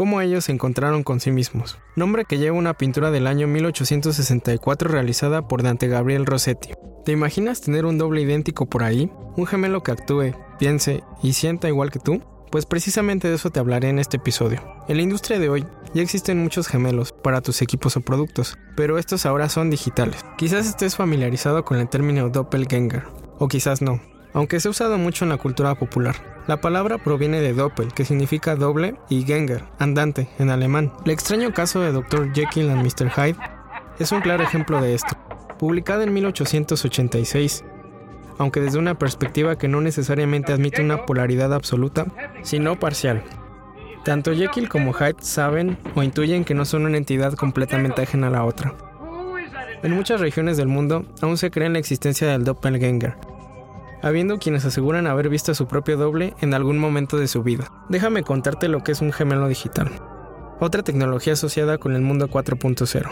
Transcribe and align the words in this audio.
cómo 0.00 0.22
ellos 0.22 0.46
se 0.46 0.52
encontraron 0.52 1.02
con 1.02 1.20
sí 1.20 1.30
mismos. 1.30 1.76
Nombre 1.94 2.24
que 2.24 2.38
lleva 2.38 2.56
una 2.56 2.72
pintura 2.72 3.10
del 3.10 3.26
año 3.26 3.46
1864 3.46 4.90
realizada 4.90 5.46
por 5.46 5.62
Dante 5.62 5.88
Gabriel 5.88 6.24
Rossetti. 6.24 6.70
¿Te 7.04 7.12
imaginas 7.12 7.60
tener 7.60 7.84
un 7.84 7.98
doble 7.98 8.22
idéntico 8.22 8.64
por 8.64 8.82
ahí? 8.82 9.12
¿Un 9.36 9.46
gemelo 9.46 9.82
que 9.82 9.92
actúe, 9.92 10.32
piense 10.58 11.04
y 11.22 11.34
sienta 11.34 11.68
igual 11.68 11.90
que 11.90 11.98
tú? 11.98 12.22
Pues 12.50 12.64
precisamente 12.64 13.28
de 13.28 13.34
eso 13.34 13.50
te 13.50 13.60
hablaré 13.60 13.90
en 13.90 13.98
este 13.98 14.16
episodio. 14.16 14.62
En 14.88 14.96
la 14.96 15.02
industria 15.02 15.38
de 15.38 15.50
hoy 15.50 15.66
ya 15.92 16.00
existen 16.00 16.42
muchos 16.42 16.66
gemelos 16.66 17.12
para 17.12 17.42
tus 17.42 17.60
equipos 17.60 17.94
o 17.98 18.00
productos, 18.00 18.56
pero 18.78 18.96
estos 18.96 19.26
ahora 19.26 19.50
son 19.50 19.68
digitales. 19.68 20.24
Quizás 20.38 20.66
estés 20.66 20.96
familiarizado 20.96 21.62
con 21.66 21.76
el 21.76 21.90
término 21.90 22.30
doppelganger, 22.30 23.04
o 23.38 23.48
quizás 23.48 23.82
no, 23.82 24.00
aunque 24.32 24.60
se 24.60 24.68
ha 24.68 24.70
usado 24.70 24.98
mucho 24.98 25.24
en 25.24 25.30
la 25.30 25.36
cultura 25.36 25.74
popular. 25.74 26.16
La 26.46 26.60
palabra 26.60 26.98
proviene 26.98 27.40
de 27.40 27.52
doppel, 27.52 27.92
que 27.92 28.04
significa 28.04 28.56
doble, 28.56 28.96
y 29.08 29.24
Ganger, 29.24 29.64
andante, 29.78 30.28
en 30.38 30.50
alemán. 30.50 30.92
El 31.04 31.12
extraño 31.12 31.52
caso 31.52 31.80
de 31.80 31.92
Dr. 31.92 32.32
Jekyll 32.32 32.70
and 32.70 32.82
Mr. 32.82 33.10
Hyde 33.10 33.38
es 33.98 34.12
un 34.12 34.20
claro 34.20 34.42
ejemplo 34.42 34.80
de 34.80 34.94
esto. 34.94 35.16
Publicado 35.58 36.02
en 36.02 36.12
1886, 36.12 37.64
aunque 38.38 38.60
desde 38.60 38.78
una 38.78 38.98
perspectiva 38.98 39.58
que 39.58 39.68
no 39.68 39.80
necesariamente 39.80 40.52
admite 40.52 40.82
una 40.82 41.04
polaridad 41.04 41.52
absoluta, 41.52 42.06
sino 42.42 42.80
parcial. 42.80 43.22
Tanto 44.04 44.34
Jekyll 44.34 44.70
como 44.70 44.94
Hyde 44.94 45.16
saben 45.20 45.76
o 45.94 46.02
intuyen 46.02 46.44
que 46.44 46.54
no 46.54 46.64
son 46.64 46.86
una 46.86 46.96
entidad 46.96 47.34
completamente 47.34 48.02
ajena 48.02 48.28
a 48.28 48.30
la 48.30 48.44
otra. 48.44 48.74
En 49.82 49.92
muchas 49.92 50.20
regiones 50.20 50.56
del 50.56 50.68
mundo 50.68 51.04
aún 51.20 51.36
se 51.36 51.50
cree 51.50 51.66
en 51.66 51.74
la 51.74 51.78
existencia 51.78 52.26
del 52.28 52.44
doppelganger, 52.44 53.16
habiendo 54.02 54.38
quienes 54.38 54.64
aseguran 54.64 55.06
haber 55.06 55.28
visto 55.28 55.52
a 55.52 55.54
su 55.54 55.66
propio 55.66 55.96
doble 55.96 56.34
en 56.40 56.54
algún 56.54 56.78
momento 56.78 57.16
de 57.16 57.28
su 57.28 57.42
vida. 57.42 57.70
Déjame 57.88 58.22
contarte 58.22 58.68
lo 58.68 58.82
que 58.82 58.92
es 58.92 59.00
un 59.00 59.12
gemelo 59.12 59.48
digital. 59.48 59.90
Otra 60.60 60.82
tecnología 60.82 61.32
asociada 61.32 61.78
con 61.78 61.94
el 61.94 62.02
mundo 62.02 62.28
4.0. 62.28 63.10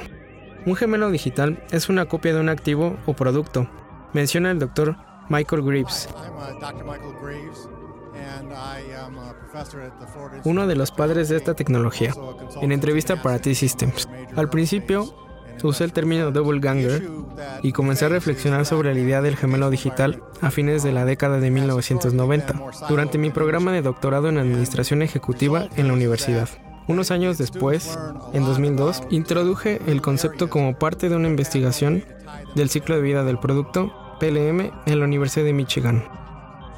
Un 0.67 0.77
gemelo 0.77 1.11
digital 1.11 1.65
es 1.71 1.89
una 1.89 2.07
copia 2.07 2.35
de 2.35 2.41
un 2.41 2.49
activo 2.49 2.97
o 3.07 3.15
producto, 3.15 3.69
menciona 4.13 4.51
el 4.51 4.59
doctor 4.59 4.97
Michael 5.29 5.63
Greaves. 5.63 6.09
Uno 10.45 10.67
de 10.67 10.77
los 10.77 10.91
padres 10.91 11.29
de 11.29 11.37
esta 11.37 11.55
tecnología, 11.55 12.13
en 12.61 12.73
entrevista 12.73 13.23
para 13.23 13.39
T-Systems. 13.39 14.09
Al 14.37 14.51
principio, 14.51 15.28
usé 15.67 15.85
el 15.85 15.93
término 15.93 16.31
double 16.31 16.61
ganger 16.61 17.09
y 17.63 17.73
comencé 17.73 18.05
a 18.05 18.09
reflexionar 18.09 18.67
sobre 18.67 18.95
la 18.95 19.01
idea 19.01 19.23
del 19.23 19.37
gemelo 19.37 19.71
digital 19.71 20.23
a 20.41 20.51
fines 20.51 20.83
de 20.83 20.93
la 20.93 21.05
década 21.05 21.41
de 21.41 21.51
1990, 21.51 22.55
durante 22.89 23.19
mi 23.19 23.31
programa 23.31 23.73
de 23.73 23.83
doctorado 23.83 24.29
en 24.29 24.39
Administración 24.39 25.03
Ejecutiva 25.03 25.69
en 25.77 25.89
la 25.89 25.95
universidad. 25.95 26.49
Unos 26.87 27.11
años 27.11 27.37
después, 27.37 27.99
en 28.33 28.45
2002, 28.45 29.03
introduje 29.11 29.81
el 29.87 30.01
concepto 30.01 30.49
como 30.49 30.79
parte 30.79 31.09
de 31.09 31.17
una 31.17 31.29
investigación 31.29 32.05
del 32.55 32.71
ciclo 32.71 32.97
de 32.97 33.03
vida 33.03 33.25
del 33.25 33.39
producto 33.39 33.93
PLM 34.21 34.73
en 34.87 34.99
la 34.99 35.05
Universidad 35.05 35.45
de 35.45 35.53
Michigan. 35.53 36.05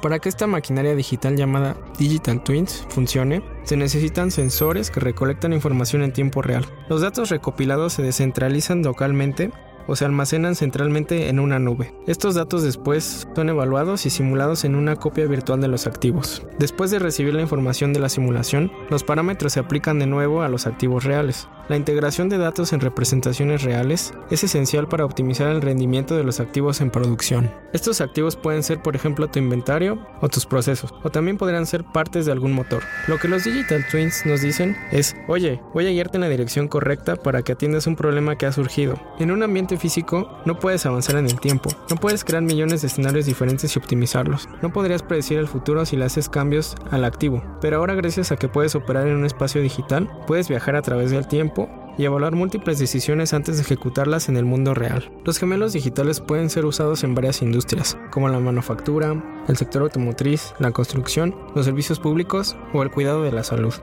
Para 0.01 0.17
que 0.17 0.29
esta 0.29 0.47
maquinaria 0.47 0.95
digital 0.95 1.35
llamada 1.35 1.77
Digital 1.99 2.43
Twins 2.43 2.87
funcione, 2.89 3.43
se 3.63 3.77
necesitan 3.77 4.31
sensores 4.31 4.89
que 4.89 4.99
recolectan 4.99 5.53
información 5.53 6.01
en 6.01 6.11
tiempo 6.11 6.41
real. 6.41 6.65
Los 6.89 7.01
datos 7.01 7.29
recopilados 7.29 7.93
se 7.93 8.01
descentralizan 8.01 8.81
localmente 8.81 9.51
o 9.87 9.95
se 9.95 10.05
almacenan 10.05 10.55
centralmente 10.55 11.29
en 11.29 11.39
una 11.39 11.59
nube. 11.59 11.93
Estos 12.07 12.35
datos 12.35 12.63
después 12.63 13.27
son 13.35 13.49
evaluados 13.49 14.05
y 14.05 14.09
simulados 14.09 14.63
en 14.63 14.75
una 14.75 14.95
copia 14.95 15.25
virtual 15.27 15.61
de 15.61 15.67
los 15.67 15.85
activos. 15.85 16.43
Después 16.57 16.91
de 16.91 16.99
recibir 16.99 17.33
la 17.33 17.41
información 17.41 17.93
de 17.93 17.99
la 17.99 18.09
simulación, 18.09 18.71
los 18.89 19.03
parámetros 19.03 19.53
se 19.53 19.59
aplican 19.59 19.99
de 19.99 20.07
nuevo 20.07 20.41
a 20.41 20.49
los 20.49 20.65
activos 20.65 21.03
reales. 21.03 21.47
La 21.71 21.77
integración 21.77 22.27
de 22.27 22.37
datos 22.37 22.73
en 22.73 22.81
representaciones 22.81 23.63
reales 23.63 24.13
es 24.29 24.43
esencial 24.43 24.89
para 24.89 25.05
optimizar 25.05 25.47
el 25.47 25.61
rendimiento 25.61 26.17
de 26.17 26.25
los 26.25 26.41
activos 26.41 26.81
en 26.81 26.91
producción. 26.91 27.49
Estos 27.71 28.01
activos 28.01 28.35
pueden 28.35 28.61
ser, 28.61 28.81
por 28.81 28.97
ejemplo, 28.97 29.29
tu 29.29 29.39
inventario 29.39 30.05
o 30.19 30.27
tus 30.27 30.45
procesos, 30.45 30.93
o 31.01 31.09
también 31.11 31.37
podrían 31.37 31.65
ser 31.65 31.85
partes 31.85 32.25
de 32.25 32.33
algún 32.33 32.51
motor. 32.51 32.83
Lo 33.07 33.19
que 33.19 33.29
los 33.29 33.45
Digital 33.45 33.85
Twins 33.89 34.25
nos 34.25 34.41
dicen 34.41 34.75
es, 34.91 35.15
oye, 35.29 35.61
voy 35.73 35.87
a 35.87 35.91
guiarte 35.91 36.17
en 36.17 36.21
la 36.23 36.27
dirección 36.27 36.67
correcta 36.67 37.15
para 37.15 37.41
que 37.41 37.53
atiendas 37.53 37.87
un 37.87 37.95
problema 37.95 38.35
que 38.35 38.47
ha 38.47 38.51
surgido. 38.51 38.99
En 39.17 39.31
un 39.31 39.41
ambiente 39.41 39.77
físico 39.77 40.29
no 40.45 40.59
puedes 40.59 40.85
avanzar 40.85 41.15
en 41.15 41.27
el 41.27 41.39
tiempo, 41.39 41.69
no 41.89 41.95
puedes 41.95 42.25
crear 42.25 42.43
millones 42.43 42.81
de 42.81 42.87
escenarios 42.87 43.27
diferentes 43.27 43.73
y 43.73 43.79
optimizarlos, 43.79 44.49
no 44.61 44.73
podrías 44.73 45.03
predecir 45.03 45.37
el 45.37 45.47
futuro 45.47 45.85
si 45.85 45.95
le 45.95 46.03
haces 46.03 46.27
cambios 46.27 46.75
al 46.89 47.05
activo, 47.05 47.41
pero 47.61 47.77
ahora 47.77 47.95
gracias 47.95 48.33
a 48.33 48.35
que 48.35 48.49
puedes 48.49 48.75
operar 48.75 49.07
en 49.07 49.15
un 49.15 49.23
espacio 49.23 49.61
digital, 49.61 50.11
puedes 50.27 50.49
viajar 50.49 50.75
a 50.75 50.81
través 50.81 51.11
del 51.11 51.29
tiempo 51.29 51.60
y 51.97 52.05
evaluar 52.05 52.35
múltiples 52.35 52.79
decisiones 52.79 53.33
antes 53.33 53.57
de 53.57 53.63
ejecutarlas 53.63 54.29
en 54.29 54.37
el 54.37 54.45
mundo 54.45 54.73
real. 54.73 55.11
Los 55.25 55.37
gemelos 55.37 55.73
digitales 55.73 56.19
pueden 56.19 56.49
ser 56.49 56.65
usados 56.65 57.03
en 57.03 57.15
varias 57.15 57.41
industrias, 57.41 57.97
como 58.11 58.29
la 58.29 58.39
manufactura, 58.39 59.21
el 59.47 59.57
sector 59.57 59.83
automotriz, 59.83 60.53
la 60.59 60.71
construcción, 60.71 61.35
los 61.55 61.65
servicios 61.65 61.99
públicos 61.99 62.55
o 62.73 62.83
el 62.83 62.91
cuidado 62.91 63.23
de 63.23 63.31
la 63.31 63.43
salud. 63.43 63.73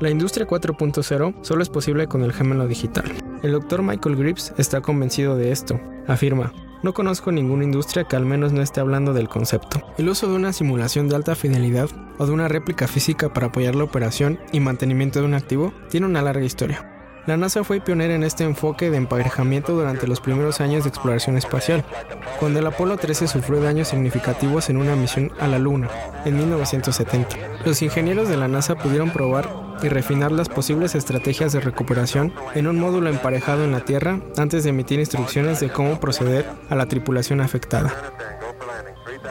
La 0.00 0.10
industria 0.10 0.46
4.0 0.46 1.34
solo 1.42 1.62
es 1.62 1.68
posible 1.68 2.08
con 2.08 2.22
el 2.22 2.32
gemelo 2.32 2.66
digital. 2.66 3.12
El 3.42 3.52
doctor 3.52 3.82
Michael 3.82 4.16
Grips 4.16 4.52
está 4.58 4.80
convencido 4.80 5.36
de 5.36 5.52
esto. 5.52 5.80
Afirma, 6.08 6.52
no 6.84 6.92
conozco 6.92 7.32
ninguna 7.32 7.64
industria 7.64 8.04
que 8.04 8.14
al 8.14 8.26
menos 8.26 8.52
no 8.52 8.60
esté 8.60 8.78
hablando 8.78 9.14
del 9.14 9.30
concepto. 9.30 9.80
El 9.96 10.10
uso 10.10 10.28
de 10.28 10.34
una 10.34 10.52
simulación 10.52 11.08
de 11.08 11.16
alta 11.16 11.34
fidelidad 11.34 11.88
o 12.18 12.26
de 12.26 12.32
una 12.32 12.46
réplica 12.46 12.86
física 12.86 13.32
para 13.32 13.46
apoyar 13.46 13.74
la 13.74 13.84
operación 13.84 14.38
y 14.52 14.60
mantenimiento 14.60 15.18
de 15.18 15.24
un 15.24 15.34
activo 15.34 15.72
tiene 15.88 16.06
una 16.06 16.20
larga 16.20 16.44
historia. 16.44 16.93
La 17.26 17.38
NASA 17.38 17.64
fue 17.64 17.80
pionera 17.80 18.14
en 18.14 18.22
este 18.22 18.44
enfoque 18.44 18.90
de 18.90 18.98
emparejamiento 18.98 19.72
durante 19.72 20.06
los 20.06 20.20
primeros 20.20 20.60
años 20.60 20.84
de 20.84 20.90
exploración 20.90 21.38
espacial, 21.38 21.82
cuando 22.38 22.58
el 22.58 22.66
Apolo 22.66 22.98
13 22.98 23.28
sufrió 23.28 23.62
daños 23.62 23.88
significativos 23.88 24.68
en 24.68 24.76
una 24.76 24.94
misión 24.94 25.32
a 25.40 25.48
la 25.48 25.58
Luna, 25.58 25.88
en 26.26 26.36
1970. 26.36 27.36
Los 27.64 27.80
ingenieros 27.80 28.28
de 28.28 28.36
la 28.36 28.46
NASA 28.46 28.74
pudieron 28.74 29.10
probar 29.10 29.48
y 29.82 29.88
refinar 29.88 30.32
las 30.32 30.50
posibles 30.50 30.94
estrategias 30.94 31.52
de 31.54 31.60
recuperación 31.60 32.34
en 32.54 32.66
un 32.66 32.78
módulo 32.78 33.08
emparejado 33.08 33.64
en 33.64 33.72
la 33.72 33.80
Tierra 33.80 34.20
antes 34.36 34.62
de 34.64 34.70
emitir 34.70 35.00
instrucciones 35.00 35.60
de 35.60 35.70
cómo 35.70 35.98
proceder 36.00 36.46
a 36.68 36.74
la 36.74 36.86
tripulación 36.86 37.40
afectada. 37.40 37.90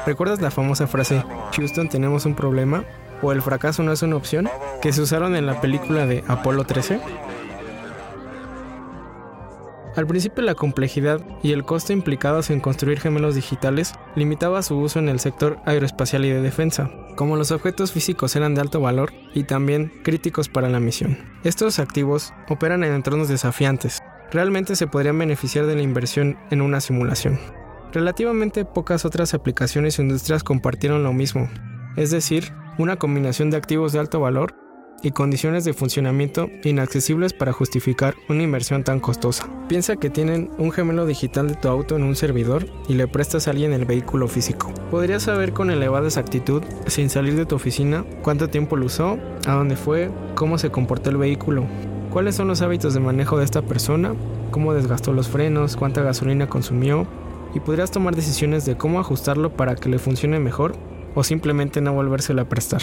¿Recuerdas 0.08 0.42
la 0.42 0.50
famosa 0.50 0.88
frase, 0.88 1.24
Houston 1.56 1.90
tenemos 1.90 2.26
un 2.26 2.34
problema? 2.34 2.86
¿O 3.22 3.32
el 3.32 3.44
fracaso 3.44 3.84
no 3.84 3.94
es 3.94 4.02
una 4.02 4.16
opción? 4.16 4.50
que 4.84 4.92
se 4.92 5.02
usaron 5.02 5.34
en 5.38 5.46
la 5.46 5.62
película 5.62 6.06
de 6.06 6.26
Apolo 6.28 6.66
13? 6.66 7.00
Al 9.96 10.08
principio 10.08 10.44
la 10.44 10.56
complejidad 10.56 11.22
y 11.44 11.52
el 11.52 11.66
costo 11.66 11.94
implicados 11.94 12.50
en 12.50 12.62
construir 12.62 13.00
gemelos 13.00 13.36
digitales 13.36 13.94
limitaba 14.16 14.64
su 14.64 14.76
uso 14.78 14.98
en 14.98 15.08
el 15.08 15.20
sector 15.20 15.60
aeroespacial 15.66 16.26
y 16.26 16.32
de 16.32 16.42
defensa, 16.42 16.90
como 17.16 17.36
los 17.36 17.52
objetos 17.52 17.92
físicos 17.92 18.36
eran 18.36 18.56
de 18.56 18.62
alto 18.62 18.82
valor 18.82 19.14
y 19.36 19.44
también 19.44 19.92
críticos 20.04 20.50
para 20.50 20.68
la 20.68 20.80
misión. 20.80 21.20
Estos 21.44 21.78
activos 21.78 22.34
operan 22.50 22.84
en 22.84 22.94
entornos 22.94 23.28
desafiantes. 23.28 24.00
Realmente 24.32 24.76
se 24.76 24.88
podrían 24.88 25.20
beneficiar 25.20 25.68
de 25.68 25.76
la 25.76 25.84
inversión 25.84 26.38
en 26.50 26.62
una 26.62 26.82
simulación. 26.82 27.40
Relativamente 27.92 28.66
pocas 28.66 29.06
otras 29.06 29.36
aplicaciones 29.36 30.00
o 30.00 30.02
industrias 30.02 30.44
compartieron 30.44 31.04
lo 31.04 31.14
mismo, 31.14 31.48
es 31.96 32.10
decir, 32.10 32.52
una 32.80 32.96
combinación 32.96 33.52
de 33.52 33.58
activos 33.58 33.94
de 33.94 34.00
alto 34.00 34.20
valor 34.20 34.56
y 35.04 35.12
condiciones 35.12 35.66
de 35.66 35.74
funcionamiento 35.74 36.50
inaccesibles 36.64 37.34
para 37.34 37.52
justificar 37.52 38.16
una 38.30 38.42
inversión 38.42 38.84
tan 38.84 39.00
costosa. 39.00 39.48
Piensa 39.68 39.98
que 39.98 40.10
tienen 40.10 40.50
un 40.58 40.72
gemelo 40.72 41.06
digital 41.06 41.50
de 41.50 41.56
tu 41.56 41.68
auto 41.68 41.96
en 41.96 42.04
un 42.04 42.16
servidor 42.16 42.66
y 42.88 42.94
le 42.94 43.08
prestas 43.08 43.48
a 43.48 43.52
alguien 43.52 43.74
el 43.74 43.86
vehículo 43.86 44.28
físico. 44.28 44.74
Podrías 44.90 45.24
saber 45.24 45.54
con 45.54 45.70
elevada 45.70 46.08
exactitud, 46.08 46.64
sin 46.88 47.10
salir 47.10 47.36
de 47.36 47.46
tu 47.46 47.56
oficina, 47.56 48.06
cuánto 48.24 48.50
tiempo 48.50 48.78
lo 48.78 48.86
usó, 48.86 49.20
a 49.46 49.54
dónde 49.54 49.76
fue, 49.76 50.10
cómo 50.36 50.58
se 50.58 50.72
comportó 50.72 51.10
el 51.10 51.18
vehículo, 51.18 51.66
cuáles 52.10 52.36
son 52.36 52.48
los 52.48 52.62
hábitos 52.62 52.94
de 52.94 53.02
manejo 53.02 53.38
de 53.38 53.46
esta 53.46 53.62
persona, 53.62 54.16
cómo 54.52 54.74
desgastó 54.74 55.12
los 55.14 55.28
frenos, 55.28 55.76
cuánta 55.76 56.02
gasolina 56.02 56.48
consumió, 56.48 57.06
y 57.54 57.60
podrías 57.60 57.92
tomar 57.92 58.16
decisiones 58.16 58.66
de 58.66 58.78
cómo 58.78 59.00
ajustarlo 59.00 59.54
para 59.54 59.76
que 59.76 59.90
le 59.90 60.00
funcione 60.00 60.40
mejor 60.40 60.74
o 61.14 61.24
simplemente 61.24 61.82
no 61.82 61.94
volvérselo 61.94 62.42
a 62.42 62.46
prestar. 62.46 62.82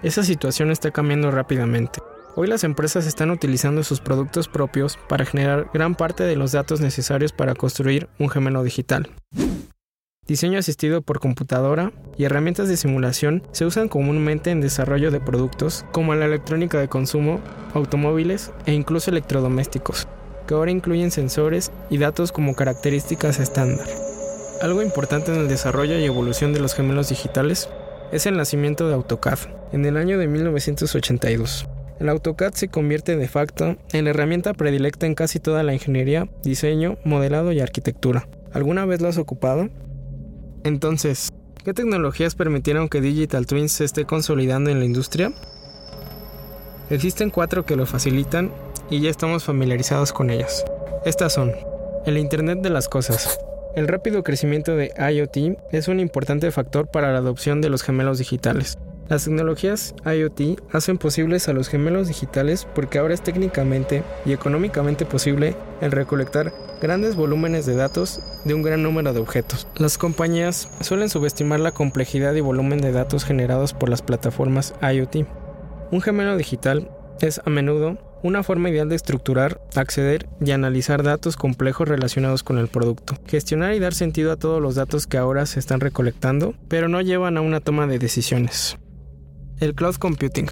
Esa 0.00 0.22
situación 0.22 0.70
está 0.70 0.92
cambiando 0.92 1.32
rápidamente. 1.32 1.98
Hoy 2.36 2.46
las 2.46 2.62
empresas 2.62 3.04
están 3.04 3.32
utilizando 3.32 3.82
sus 3.82 4.00
productos 4.00 4.46
propios 4.46 4.96
para 5.08 5.24
generar 5.24 5.70
gran 5.74 5.96
parte 5.96 6.22
de 6.22 6.36
los 6.36 6.52
datos 6.52 6.80
necesarios 6.80 7.32
para 7.32 7.56
construir 7.56 8.08
un 8.20 8.30
gemelo 8.30 8.62
digital. 8.62 9.10
Diseño 10.24 10.60
asistido 10.60 11.02
por 11.02 11.18
computadora 11.18 11.92
y 12.16 12.24
herramientas 12.24 12.68
de 12.68 12.76
simulación 12.76 13.42
se 13.50 13.64
usan 13.66 13.88
comúnmente 13.88 14.52
en 14.52 14.60
desarrollo 14.60 15.10
de 15.10 15.18
productos 15.18 15.84
como 15.90 16.14
la 16.14 16.26
electrónica 16.26 16.78
de 16.78 16.88
consumo, 16.88 17.40
automóviles 17.74 18.52
e 18.66 18.74
incluso 18.74 19.10
electrodomésticos, 19.10 20.06
que 20.46 20.54
ahora 20.54 20.70
incluyen 20.70 21.10
sensores 21.10 21.72
y 21.90 21.98
datos 21.98 22.30
como 22.30 22.54
características 22.54 23.40
estándar. 23.40 23.88
Algo 24.62 24.80
importante 24.80 25.34
en 25.34 25.40
el 25.40 25.48
desarrollo 25.48 25.98
y 25.98 26.04
evolución 26.04 26.52
de 26.52 26.60
los 26.60 26.74
gemelos 26.74 27.08
digitales 27.08 27.68
es 28.12 28.26
el 28.26 28.36
nacimiento 28.36 28.86
de 28.86 28.94
AutoCAD, 28.94 29.57
en 29.72 29.84
el 29.84 29.96
año 29.96 30.18
de 30.18 30.26
1982. 30.26 31.66
El 32.00 32.08
AutoCAD 32.08 32.52
se 32.52 32.68
convierte 32.68 33.16
de 33.16 33.26
facto 33.26 33.76
en 33.92 34.04
la 34.04 34.10
herramienta 34.10 34.54
predilecta 34.54 35.06
en 35.06 35.14
casi 35.14 35.40
toda 35.40 35.62
la 35.64 35.74
ingeniería, 35.74 36.28
diseño, 36.44 36.96
modelado 37.04 37.52
y 37.52 37.60
arquitectura. 37.60 38.28
¿Alguna 38.52 38.86
vez 38.86 39.00
lo 39.00 39.08
has 39.08 39.18
ocupado? 39.18 39.68
Entonces, 40.62 41.30
¿qué 41.64 41.74
tecnologías 41.74 42.34
permitieron 42.34 42.88
que 42.88 43.00
Digital 43.00 43.46
Twins 43.46 43.72
se 43.72 43.84
esté 43.84 44.04
consolidando 44.04 44.70
en 44.70 44.78
la 44.78 44.84
industria? 44.84 45.32
Existen 46.88 47.30
cuatro 47.30 47.66
que 47.66 47.76
lo 47.76 47.84
facilitan 47.84 48.52
y 48.90 49.00
ya 49.00 49.10
estamos 49.10 49.44
familiarizados 49.44 50.12
con 50.12 50.30
ellas. 50.30 50.64
Estas 51.04 51.32
son 51.32 51.52
el 52.06 52.16
Internet 52.16 52.60
de 52.62 52.70
las 52.70 52.88
Cosas. 52.88 53.38
El 53.76 53.88
rápido 53.88 54.22
crecimiento 54.22 54.76
de 54.76 54.92
IoT 54.96 55.58
es 55.72 55.88
un 55.88 56.00
importante 56.00 56.50
factor 56.50 56.88
para 56.90 57.12
la 57.12 57.18
adopción 57.18 57.60
de 57.60 57.70
los 57.70 57.82
gemelos 57.82 58.18
digitales. 58.18 58.78
Las 59.08 59.24
tecnologías 59.24 59.94
IoT 60.04 60.60
hacen 60.70 60.98
posibles 60.98 61.48
a 61.48 61.54
los 61.54 61.68
gemelos 61.68 62.08
digitales 62.08 62.66
porque 62.74 62.98
ahora 62.98 63.14
es 63.14 63.22
técnicamente 63.22 64.02
y 64.26 64.32
económicamente 64.32 65.06
posible 65.06 65.56
el 65.80 65.92
recolectar 65.92 66.52
grandes 66.82 67.16
volúmenes 67.16 67.64
de 67.64 67.74
datos 67.74 68.20
de 68.44 68.52
un 68.52 68.62
gran 68.62 68.82
número 68.82 69.14
de 69.14 69.20
objetos. 69.20 69.66
Las 69.76 69.96
compañías 69.96 70.68
suelen 70.82 71.08
subestimar 71.08 71.58
la 71.58 71.72
complejidad 71.72 72.34
y 72.34 72.42
volumen 72.42 72.82
de 72.82 72.92
datos 72.92 73.24
generados 73.24 73.72
por 73.72 73.88
las 73.88 74.02
plataformas 74.02 74.74
IoT. 74.82 75.26
Un 75.90 76.02
gemelo 76.02 76.36
digital 76.36 76.90
es 77.22 77.40
a 77.42 77.48
menudo 77.48 77.96
una 78.22 78.42
forma 78.42 78.68
ideal 78.68 78.90
de 78.90 78.96
estructurar, 78.96 79.60
acceder 79.74 80.28
y 80.40 80.50
analizar 80.50 81.02
datos 81.02 81.36
complejos 81.36 81.88
relacionados 81.88 82.42
con 82.42 82.58
el 82.58 82.68
producto, 82.68 83.14
gestionar 83.26 83.72
y 83.74 83.78
dar 83.78 83.94
sentido 83.94 84.32
a 84.32 84.36
todos 84.36 84.60
los 84.60 84.74
datos 84.74 85.06
que 85.06 85.16
ahora 85.16 85.46
se 85.46 85.60
están 85.60 85.80
recolectando, 85.80 86.54
pero 86.68 86.88
no 86.88 87.00
llevan 87.00 87.38
a 87.38 87.40
una 87.40 87.60
toma 87.60 87.86
de 87.86 87.98
decisiones. 87.98 88.76
El 89.60 89.74
cloud 89.74 89.96
computing. 89.96 90.48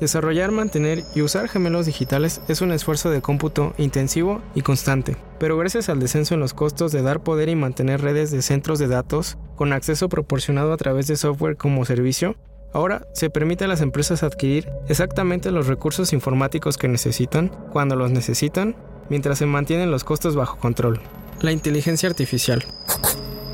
Desarrollar, 0.00 0.50
mantener 0.50 1.04
y 1.14 1.22
usar 1.22 1.48
gemelos 1.48 1.86
digitales 1.86 2.40
es 2.48 2.60
un 2.60 2.72
esfuerzo 2.72 3.08
de 3.08 3.22
cómputo 3.22 3.72
intensivo 3.78 4.42
y 4.54 4.62
constante, 4.62 5.16
pero 5.38 5.56
gracias 5.56 5.88
al 5.88 6.00
descenso 6.00 6.34
en 6.34 6.40
los 6.40 6.52
costos 6.52 6.90
de 6.90 7.02
dar 7.02 7.22
poder 7.22 7.48
y 7.48 7.54
mantener 7.54 8.02
redes 8.02 8.32
de 8.32 8.42
centros 8.42 8.80
de 8.80 8.88
datos 8.88 9.38
con 9.54 9.72
acceso 9.72 10.08
proporcionado 10.08 10.72
a 10.72 10.76
través 10.76 11.06
de 11.06 11.16
software 11.16 11.56
como 11.56 11.84
servicio, 11.84 12.34
ahora 12.72 13.06
se 13.14 13.30
permite 13.30 13.64
a 13.64 13.68
las 13.68 13.80
empresas 13.80 14.24
adquirir 14.24 14.68
exactamente 14.88 15.52
los 15.52 15.68
recursos 15.68 16.12
informáticos 16.12 16.76
que 16.76 16.88
necesitan, 16.88 17.48
cuando 17.72 17.94
los 17.94 18.10
necesitan, 18.10 18.74
mientras 19.08 19.38
se 19.38 19.46
mantienen 19.46 19.92
los 19.92 20.02
costos 20.02 20.34
bajo 20.34 20.58
control. 20.58 21.00
La 21.40 21.52
inteligencia 21.52 22.08
artificial. 22.08 22.64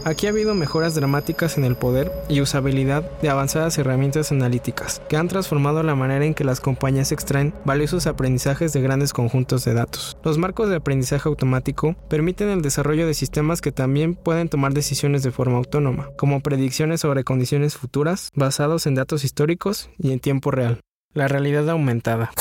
Aquí 0.04 0.26
ha 0.26 0.30
habido 0.30 0.56
mejoras 0.56 0.96
dramáticas 0.96 1.56
en 1.58 1.64
el 1.64 1.76
poder 1.76 2.10
y 2.28 2.40
usabilidad 2.40 3.08
de 3.20 3.28
avanzadas 3.28 3.78
herramientas 3.78 4.32
analíticas, 4.32 5.00
que 5.08 5.16
han 5.16 5.28
transformado 5.28 5.84
la 5.84 5.94
manera 5.94 6.24
en 6.24 6.34
que 6.34 6.42
las 6.42 6.60
compañías 6.60 7.12
extraen 7.12 7.54
valiosos 7.64 8.08
aprendizajes 8.08 8.72
de 8.72 8.82
grandes 8.82 9.12
conjuntos 9.12 9.64
de 9.64 9.74
datos. 9.74 10.16
Los 10.24 10.38
marcos 10.38 10.68
de 10.68 10.76
aprendizaje 10.76 11.28
automático 11.28 11.94
permiten 12.08 12.48
el 12.48 12.62
desarrollo 12.62 13.06
de 13.06 13.14
sistemas 13.14 13.60
que 13.60 13.70
también 13.70 14.16
pueden 14.16 14.48
tomar 14.48 14.74
decisiones 14.74 15.22
de 15.22 15.30
forma 15.30 15.58
autónoma, 15.58 16.08
como 16.18 16.40
predicciones 16.40 17.00
sobre 17.00 17.22
condiciones 17.22 17.76
futuras 17.76 18.30
basados 18.34 18.86
en 18.86 18.96
datos 18.96 19.22
históricos 19.22 19.88
y 19.98 20.10
en 20.10 20.18
tiempo 20.18 20.50
real. 20.50 20.80
La 21.14 21.28
realidad 21.28 21.70
aumentada. 21.70 22.32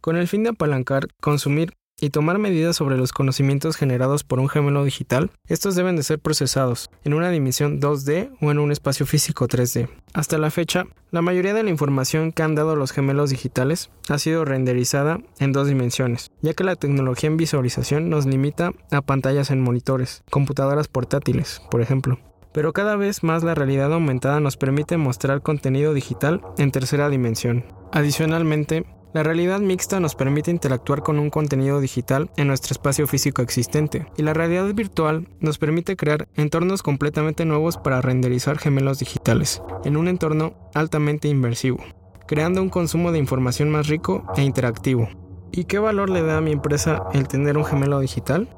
Con 0.00 0.16
el 0.16 0.26
fin 0.26 0.42
de 0.42 0.50
apalancar, 0.50 1.06
consumir 1.20 1.74
y 2.00 2.10
tomar 2.10 2.38
medidas 2.38 2.76
sobre 2.76 2.96
los 2.96 3.12
conocimientos 3.12 3.76
generados 3.76 4.24
por 4.24 4.40
un 4.40 4.48
gemelo 4.48 4.84
digital, 4.84 5.30
estos 5.46 5.74
deben 5.74 5.96
de 5.96 6.02
ser 6.02 6.18
procesados 6.18 6.90
en 7.04 7.14
una 7.14 7.30
dimensión 7.30 7.80
2D 7.80 8.30
o 8.40 8.50
en 8.50 8.58
un 8.58 8.72
espacio 8.72 9.06
físico 9.06 9.48
3D. 9.48 9.88
Hasta 10.14 10.38
la 10.38 10.50
fecha, 10.50 10.86
la 11.10 11.22
mayoría 11.22 11.54
de 11.54 11.62
la 11.62 11.70
información 11.70 12.32
que 12.32 12.42
han 12.42 12.54
dado 12.54 12.76
los 12.76 12.92
gemelos 12.92 13.30
digitales 13.30 13.90
ha 14.08 14.18
sido 14.18 14.44
renderizada 14.44 15.20
en 15.38 15.52
dos 15.52 15.68
dimensiones, 15.68 16.30
ya 16.40 16.54
que 16.54 16.64
la 16.64 16.76
tecnología 16.76 17.28
en 17.28 17.36
visualización 17.36 18.08
nos 18.08 18.26
limita 18.26 18.72
a 18.90 19.02
pantallas 19.02 19.50
en 19.50 19.60
monitores, 19.60 20.22
computadoras 20.30 20.88
portátiles, 20.88 21.62
por 21.70 21.80
ejemplo 21.80 22.18
pero 22.52 22.72
cada 22.72 22.96
vez 22.96 23.22
más 23.22 23.44
la 23.44 23.54
realidad 23.54 23.92
aumentada 23.92 24.40
nos 24.40 24.56
permite 24.56 24.96
mostrar 24.96 25.42
contenido 25.42 25.94
digital 25.94 26.40
en 26.56 26.72
tercera 26.72 27.08
dimensión. 27.08 27.64
Adicionalmente, 27.92 28.84
la 29.14 29.22
realidad 29.22 29.60
mixta 29.60 30.00
nos 30.00 30.14
permite 30.14 30.50
interactuar 30.50 31.02
con 31.02 31.18
un 31.18 31.30
contenido 31.30 31.80
digital 31.80 32.30
en 32.36 32.48
nuestro 32.48 32.72
espacio 32.72 33.06
físico 33.06 33.40
existente, 33.40 34.06
y 34.16 34.22
la 34.22 34.34
realidad 34.34 34.66
virtual 34.74 35.28
nos 35.40 35.56
permite 35.56 35.96
crear 35.96 36.28
entornos 36.34 36.82
completamente 36.82 37.46
nuevos 37.46 37.78
para 37.78 38.02
renderizar 38.02 38.58
gemelos 38.58 38.98
digitales, 38.98 39.62
en 39.84 39.96
un 39.96 40.08
entorno 40.08 40.54
altamente 40.74 41.28
inmersivo, 41.28 41.78
creando 42.26 42.60
un 42.60 42.68
consumo 42.68 43.10
de 43.10 43.18
información 43.18 43.70
más 43.70 43.88
rico 43.88 44.26
e 44.36 44.42
interactivo. 44.42 45.08
¿Y 45.52 45.64
qué 45.64 45.78
valor 45.78 46.10
le 46.10 46.22
da 46.22 46.36
a 46.36 46.42
mi 46.42 46.52
empresa 46.52 47.04
el 47.14 47.28
tener 47.28 47.56
un 47.56 47.64
gemelo 47.64 48.00
digital? 48.00 48.48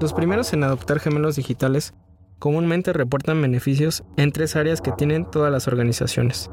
Los 0.00 0.12
primeros 0.12 0.52
en 0.52 0.64
adoptar 0.64 0.98
gemelos 0.98 1.36
digitales 1.36 1.94
comúnmente 2.40 2.92
reportan 2.92 3.40
beneficios 3.40 4.02
en 4.16 4.32
tres 4.32 4.56
áreas 4.56 4.80
que 4.80 4.90
tienen 4.90 5.30
todas 5.30 5.52
las 5.52 5.68
organizaciones 5.68 6.50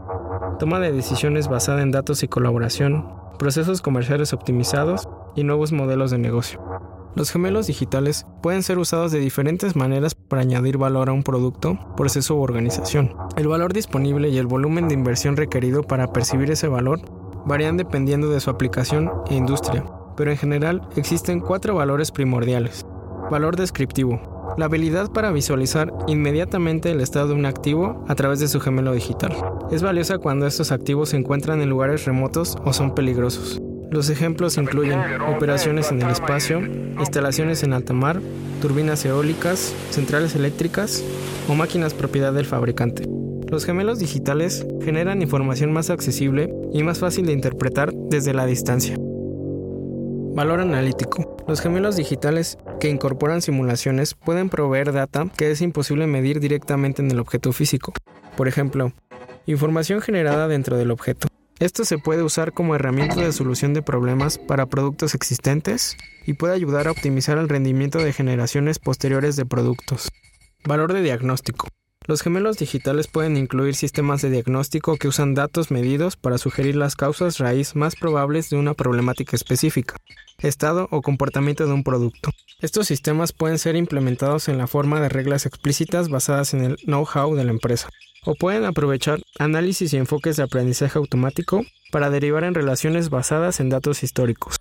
toma 0.59 0.79
de 0.79 0.91
decisiones 0.91 1.47
basada 1.47 1.81
en 1.81 1.91
datos 1.91 2.21
y 2.21 2.27
colaboración, 2.27 3.07
procesos 3.39 3.81
comerciales 3.81 4.33
optimizados 4.33 5.07
y 5.35 5.43
nuevos 5.43 5.71
modelos 5.71 6.11
de 6.11 6.17
negocio. 6.17 6.61
Los 7.15 7.31
gemelos 7.31 7.65
digitales 7.65 8.27
pueden 8.43 8.61
ser 8.61 8.77
usados 8.77 9.11
de 9.11 9.19
diferentes 9.19 9.75
maneras 9.75 10.13
para 10.13 10.43
añadir 10.43 10.77
valor 10.77 11.09
a 11.09 11.13
un 11.13 11.23
producto, 11.23 11.79
proceso 11.97 12.35
u 12.35 12.41
organización. 12.41 13.15
El 13.35 13.47
valor 13.47 13.73
disponible 13.73 14.29
y 14.29 14.37
el 14.37 14.47
volumen 14.47 14.87
de 14.87 14.93
inversión 14.93 15.37
requerido 15.37 15.81
para 15.81 16.11
percibir 16.13 16.51
ese 16.51 16.67
valor 16.67 17.01
varían 17.45 17.77
dependiendo 17.77 18.29
de 18.29 18.39
su 18.39 18.49
aplicación 18.49 19.11
e 19.29 19.35
industria, 19.35 19.85
pero 20.15 20.29
en 20.29 20.37
general 20.37 20.87
existen 20.97 21.39
cuatro 21.39 21.73
valores 21.73 22.11
primordiales. 22.11 22.85
Valor 23.31 23.55
descriptivo, 23.55 24.38
la 24.59 24.65
habilidad 24.65 25.11
para 25.11 25.31
visualizar 25.31 25.93
inmediatamente 26.07 26.91
el 26.91 26.99
estado 26.99 27.29
de 27.29 27.33
un 27.33 27.45
activo 27.45 28.03
a 28.09 28.15
través 28.15 28.41
de 28.41 28.49
su 28.49 28.59
gemelo 28.59 28.93
digital. 28.93 29.31
Es 29.71 29.81
valiosa 29.81 30.17
cuando 30.17 30.45
estos 30.45 30.73
activos 30.73 31.09
se 31.09 31.17
encuentran 31.17 31.61
en 31.61 31.69
lugares 31.69 32.03
remotos 32.03 32.57
o 32.65 32.73
son 32.73 32.93
peligrosos. 32.93 33.61
Los 33.89 34.09
ejemplos 34.09 34.57
incluyen 34.57 34.99
operaciones 35.33 35.91
en 35.91 36.01
el 36.01 36.09
espacio, 36.09 36.59
instalaciones 36.99 37.63
en 37.63 37.71
alta 37.71 37.93
mar, 37.93 38.21
turbinas 38.61 39.03
eólicas, 39.05 39.73
centrales 39.91 40.35
eléctricas 40.35 41.03
o 41.47 41.55
máquinas 41.55 41.93
propiedad 41.93 42.33
del 42.33 42.45
fabricante. 42.45 43.07
Los 43.47 43.65
gemelos 43.65 43.97
digitales 43.97 44.67
generan 44.83 45.21
información 45.21 45.71
más 45.71 45.89
accesible 45.89 46.53
y 46.73 46.83
más 46.83 46.99
fácil 46.99 47.25
de 47.25 47.33
interpretar 47.33 47.93
desde 47.93 48.33
la 48.33 48.45
distancia. 48.45 48.95
Valor 50.35 50.59
analítico. 50.59 51.28
Los 51.49 51.61
gemelos 51.61 51.95
digitales 51.95 52.59
que 52.79 52.89
incorporan 52.89 53.41
simulaciones 53.41 54.13
pueden 54.13 54.51
proveer 54.51 54.93
data 54.93 55.25
que 55.35 55.49
es 55.49 55.61
imposible 55.61 56.05
medir 56.05 56.39
directamente 56.39 57.01
en 57.01 57.09
el 57.09 57.17
objeto 57.17 57.53
físico. 57.53 57.91
Por 58.37 58.47
ejemplo, 58.47 58.93
información 59.47 59.99
generada 59.99 60.47
dentro 60.47 60.77
del 60.77 60.91
objeto. 60.91 61.27
Esto 61.57 61.85
se 61.85 61.97
puede 61.97 62.21
usar 62.21 62.53
como 62.53 62.75
herramienta 62.75 63.15
de 63.15 63.31
solución 63.31 63.73
de 63.73 63.81
problemas 63.81 64.37
para 64.37 64.67
productos 64.67 65.15
existentes 65.15 65.97
y 66.27 66.33
puede 66.33 66.53
ayudar 66.53 66.87
a 66.87 66.91
optimizar 66.91 67.39
el 67.39 67.49
rendimiento 67.49 67.97
de 67.97 68.13
generaciones 68.13 68.77
posteriores 68.77 69.35
de 69.35 69.47
productos. 69.47 70.09
Valor 70.65 70.93
de 70.93 71.01
diagnóstico. 71.01 71.67
Los 72.09 72.23
gemelos 72.23 72.57
digitales 72.57 73.05
pueden 73.05 73.37
incluir 73.37 73.75
sistemas 73.75 74.23
de 74.23 74.31
diagnóstico 74.31 74.97
que 74.97 75.07
usan 75.07 75.35
datos 75.35 75.69
medidos 75.69 76.15
para 76.15 76.39
sugerir 76.39 76.75
las 76.75 76.95
causas 76.95 77.37
raíz 77.37 77.75
más 77.75 77.95
probables 77.95 78.49
de 78.49 78.57
una 78.57 78.73
problemática 78.73 79.35
específica, 79.35 79.95
estado 80.39 80.87
o 80.89 81.03
comportamiento 81.03 81.67
de 81.67 81.73
un 81.73 81.83
producto. 81.83 82.31
Estos 82.61 82.87
sistemas 82.87 83.31
pueden 83.31 83.59
ser 83.59 83.75
implementados 83.75 84.49
en 84.49 84.57
la 84.57 84.65
forma 84.65 84.99
de 84.99 85.09
reglas 85.09 85.45
explícitas 85.45 86.09
basadas 86.09 86.55
en 86.55 86.63
el 86.63 86.77
know-how 86.77 87.35
de 87.35 87.43
la 87.43 87.51
empresa, 87.51 87.89
o 88.25 88.33
pueden 88.33 88.65
aprovechar 88.65 89.19
análisis 89.37 89.93
y 89.93 89.97
enfoques 89.97 90.35
de 90.35 90.41
aprendizaje 90.41 90.97
automático 90.97 91.63
para 91.91 92.09
derivar 92.09 92.43
en 92.43 92.55
relaciones 92.55 93.11
basadas 93.11 93.59
en 93.59 93.69
datos 93.69 94.01
históricos. 94.01 94.58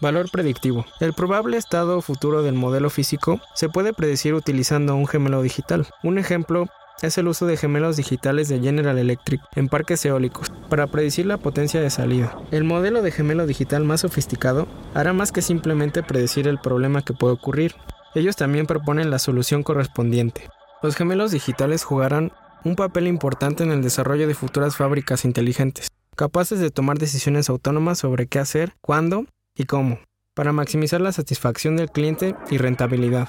Valor 0.00 0.30
predictivo. 0.30 0.84
El 1.00 1.12
probable 1.12 1.56
estado 1.56 2.00
futuro 2.02 2.42
del 2.42 2.54
modelo 2.54 2.90
físico 2.90 3.40
se 3.54 3.68
puede 3.68 3.92
predecir 3.92 4.34
utilizando 4.34 4.96
un 4.96 5.06
gemelo 5.06 5.40
digital. 5.40 5.86
Un 6.02 6.18
ejemplo 6.18 6.66
es 7.00 7.16
el 7.16 7.28
uso 7.28 7.46
de 7.46 7.56
gemelos 7.56 7.96
digitales 7.96 8.48
de 8.48 8.60
General 8.60 8.98
Electric 8.98 9.40
en 9.54 9.68
parques 9.68 10.04
eólicos 10.04 10.50
para 10.68 10.88
predecir 10.88 11.26
la 11.26 11.38
potencia 11.38 11.80
de 11.80 11.90
salida. 11.90 12.36
El 12.50 12.64
modelo 12.64 13.02
de 13.02 13.12
gemelo 13.12 13.46
digital 13.46 13.84
más 13.84 14.00
sofisticado 14.00 14.66
hará 14.94 15.12
más 15.12 15.30
que 15.30 15.42
simplemente 15.42 16.02
predecir 16.02 16.48
el 16.48 16.58
problema 16.58 17.02
que 17.02 17.14
puede 17.14 17.34
ocurrir. 17.34 17.74
Ellos 18.14 18.36
también 18.36 18.66
proponen 18.66 19.10
la 19.10 19.18
solución 19.18 19.62
correspondiente. 19.62 20.48
Los 20.82 20.96
gemelos 20.96 21.30
digitales 21.30 21.84
jugarán 21.84 22.32
un 22.64 22.76
papel 22.76 23.06
importante 23.06 23.62
en 23.62 23.70
el 23.70 23.82
desarrollo 23.82 24.26
de 24.26 24.34
futuras 24.34 24.76
fábricas 24.76 25.24
inteligentes, 25.24 25.88
capaces 26.16 26.58
de 26.58 26.70
tomar 26.70 26.98
decisiones 26.98 27.48
autónomas 27.48 27.98
sobre 27.98 28.26
qué 28.26 28.38
hacer, 28.38 28.74
cuándo 28.80 29.26
y 29.56 29.64
cómo, 29.64 29.98
para 30.34 30.52
maximizar 30.52 31.00
la 31.00 31.12
satisfacción 31.12 31.76
del 31.76 31.90
cliente 31.90 32.34
y 32.50 32.58
rentabilidad. 32.58 33.28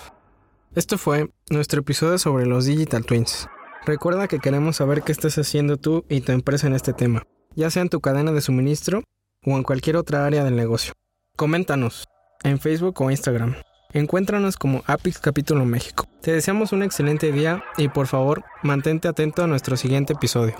Esto 0.74 0.98
fue 0.98 1.30
nuestro 1.50 1.82
episodio 1.82 2.18
sobre 2.18 2.46
los 2.46 2.66
Digital 2.66 3.06
Twins. 3.06 3.48
Recuerda 3.86 4.28
que 4.28 4.40
queremos 4.40 4.78
saber 4.78 5.04
qué 5.04 5.12
estás 5.12 5.38
haciendo 5.38 5.78
tú 5.78 6.06
y 6.10 6.22
tu 6.22 6.32
empresa 6.32 6.68
en 6.68 6.74
este 6.74 6.94
tema, 6.94 7.24
ya 7.56 7.70
sea 7.70 7.84
en 7.84 7.90
tu 7.90 8.02
cadena 8.02 8.32
de 8.32 8.42
suministro 8.42 9.04
o 9.46 9.52
en 9.52 9.64
cualquier 9.64 9.96
otra 9.96 10.26
área 10.26 10.44
del 10.44 10.56
negocio. 10.56 10.94
Coméntanos 11.38 12.08
en 12.44 12.60
Facebook 12.60 13.00
o 13.02 13.12
Instagram. 13.12 13.56
Encuéntranos 13.94 14.58
como 14.58 14.84
Apix 14.88 15.20
Capítulo 15.20 15.64
México. 15.64 16.08
Te 16.22 16.34
deseamos 16.34 16.74
un 16.74 16.84
excelente 16.84 17.32
día 17.32 17.64
y 17.78 17.88
por 17.88 18.08
favor 18.08 18.44
mantente 18.62 19.08
atento 19.08 19.44
a 19.44 19.48
nuestro 19.48 19.78
siguiente 19.78 20.14
episodio. 20.14 20.56